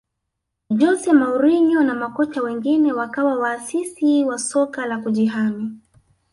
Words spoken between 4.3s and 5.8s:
soka la kujihami